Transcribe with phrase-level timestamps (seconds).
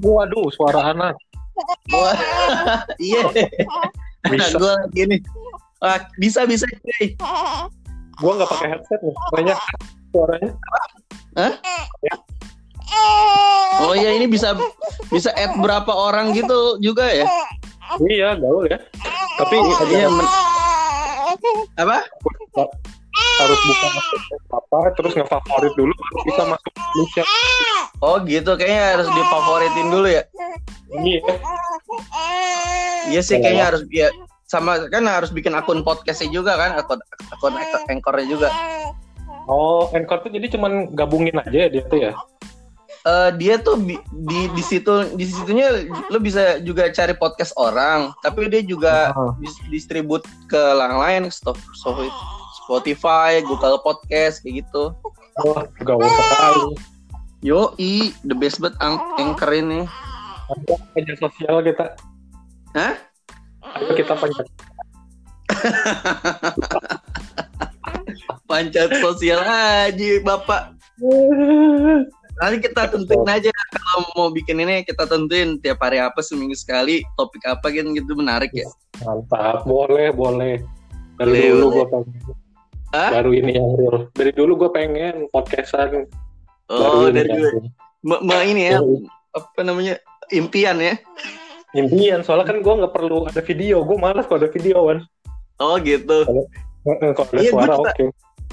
[0.00, 1.14] Waduh, suara anak.
[1.92, 2.16] Wah,
[3.02, 3.24] iya.
[4.28, 4.56] Bisa.
[4.56, 5.16] gue gini.
[5.80, 6.64] Ah, bisa bisa.
[6.68, 7.16] cuy.
[8.20, 9.16] Gua nggak pakai headset nih.
[9.32, 9.58] Banyak
[10.12, 10.50] suaranya.
[13.80, 14.52] Oh iya ini bisa
[15.08, 17.24] bisa add berapa orang gitu juga ya?
[17.98, 18.78] Iya, gaul ya.
[19.40, 20.32] Tapi Iya, ada men-
[21.80, 21.98] apa?
[24.80, 27.24] Apa terus ngefavorit dulu baru bisa masuk Indonesia.
[28.00, 30.22] Oh gitu, kayaknya harus difavoritin dulu ya.
[30.90, 31.20] Iya.
[33.12, 34.08] Iya sih kayaknya harus ya
[34.48, 36.98] sama kan harus bikin akun podcastnya juga kan, akun
[37.30, 37.54] akun
[37.92, 38.48] anchornya juga.
[39.50, 42.12] Oh, Anchor tuh jadi cuman gabungin aja ya dia tuh ya.
[43.00, 48.12] Eh, dia tuh bi- di di situ di situnya lo bisa juga cari podcast orang,
[48.20, 49.32] tapi dia juga Ah.
[49.40, 50.20] dis- distribut
[50.52, 51.96] ke yang lain, Sto- so-
[52.70, 54.94] Spotify, Google Podcast kayak gitu.
[55.42, 56.78] Wah, gaul sekali.
[57.42, 59.90] Yo, i the best banget ang anchor ini.
[60.46, 61.98] Ada media sosial kita.
[62.78, 62.94] Hah?
[63.74, 64.46] Ayo kita pencet.
[68.46, 70.78] Pancat sosial aja, Bapak.
[72.38, 77.02] Nanti kita tentuin aja kalau mau bikin ini kita tentuin tiap hari apa seminggu sekali
[77.18, 78.70] topik apa gitu gitu menarik ya.
[79.02, 80.62] Mantap, boleh, boleh.
[81.18, 81.74] Dari Boleh, dulu boleh.
[81.74, 82.49] gue pengen.
[82.90, 83.10] Hah?
[83.12, 84.10] Baru ini yang real.
[84.10, 86.10] Dari dulu gue pengen podcastan.
[86.66, 87.48] Oh, baru dari dulu.
[88.02, 88.82] Ma- ma- ini ya
[89.30, 89.94] apa namanya
[90.28, 90.98] impian ya.
[91.70, 93.86] Impian, soalnya kan gue nggak perlu ada video.
[93.86, 94.98] Gue malas kalau ada video kan.
[95.58, 96.26] Oh gitu.
[96.82, 98.04] Heeh, Kalau ada Iya, suara oke.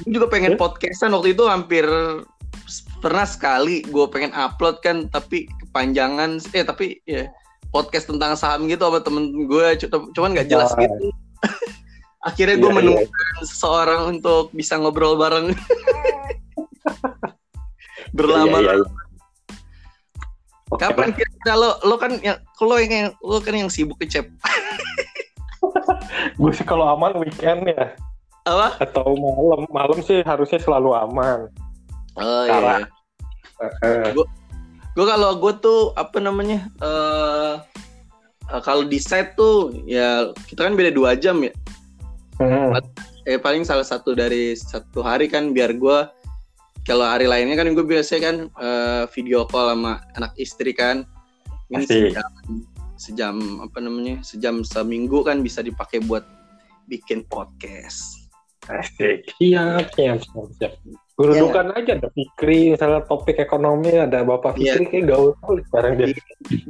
[0.00, 1.84] Gue juga pengen podcastan waktu itu hampir
[3.02, 7.26] pernah sekali gue pengen upload kan tapi kepanjangan eh tapi ya
[7.68, 10.80] podcast tentang saham gitu sama temen gue cu- cuman nggak jelas Ah.
[10.80, 11.10] gitu
[12.22, 15.50] akhirnya gue Iya, menemukan seseorang untuk bisa ngobrol bareng
[18.16, 18.86] berlama Iya, iya, iya.
[20.72, 21.16] Oke kapan lah.
[21.20, 24.26] kira-kira lo lo kan yang lo yang lo kan yang sibuk ke cep
[26.38, 27.92] Gue sih kalau aman weekend ya.
[28.42, 29.62] apa Atau malam.
[29.70, 31.46] Malam sih harusnya selalu aman.
[32.16, 32.82] oh Sekarang.
[32.82, 32.88] iya
[33.62, 34.04] Heeh.
[34.92, 37.54] gue kalau gue tuh apa namanya eh
[38.50, 41.54] eh, kalau di set tuh ya kita kan beda dua jam ya
[42.42, 42.74] Hmm.
[43.22, 45.98] eh paling salah satu dari satu hari kan biar gue
[46.82, 51.06] kalau hari lainnya kan gue biasanya kan eh, video call sama anak istri kan
[51.70, 52.10] ini Asik.
[52.10, 52.30] sejam
[52.98, 56.26] sejam apa namanya sejam seminggu kan bisa dipakai buat
[56.90, 58.22] bikin podcast
[58.70, 59.26] Asik.
[59.42, 60.72] Siap, siap, siap, siap.
[61.18, 64.78] Gerudukan aja ada Fikri, misalnya topik ekonomi ada Bapak Iya.
[64.78, 65.34] Fikri kayak gaul
[65.66, 66.14] sekarang dia.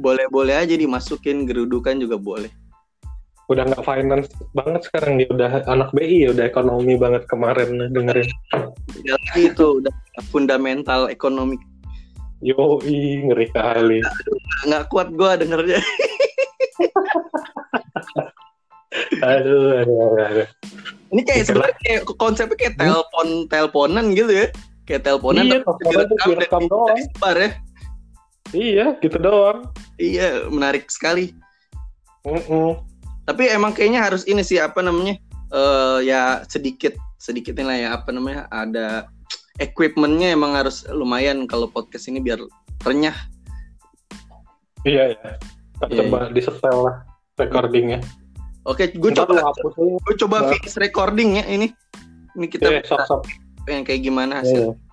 [0.01, 2.49] boleh-boleh aja dimasukin gerudukan juga boleh
[3.51, 8.29] Udah nggak finance banget sekarang dia udah anak BI ya, udah ekonomi banget kemarin dengerin.
[9.03, 9.93] ya lagi itu udah
[10.31, 11.59] fundamental ekonomi
[12.39, 13.99] Yoi, ngeri kali.
[14.63, 15.79] nggak kuat gue dengernya
[19.23, 20.21] Aduh, aduh, aduh.
[20.21, 20.47] aduh.
[21.09, 24.47] Ini kayak sebenarnya kayak konsepnya kayak telepon teleponan gitu ya.
[24.83, 25.81] Kayak teleponan Iya, tapi
[26.27, 26.97] direkam doang.
[26.97, 27.49] disebar ya.
[28.53, 29.59] Iya, gitu doang.
[29.97, 31.33] Iya, menarik sekali.
[32.21, 32.77] Mm-mm.
[33.23, 35.15] Tapi emang kayaknya harus ini sih apa namanya?
[35.53, 38.49] eh ya sedikit sedikit lah ya apa namanya?
[38.49, 39.05] Ada
[39.61, 42.41] equipmentnya emang harus lumayan kalau podcast ini biar
[42.83, 43.15] renyah.
[44.83, 45.29] Iya, ya.
[45.79, 46.95] Kita Iya, coba disetel lah
[47.39, 47.99] recordingnya.
[48.63, 49.51] Oke, gue Ntar coba
[49.99, 50.51] gue coba Ntar.
[50.55, 51.67] finish recording ya ini.
[52.33, 53.21] Ini kita Iya, sok, sok.
[53.67, 54.71] yang kayak gimana hasil.
[54.71, 54.92] Iya.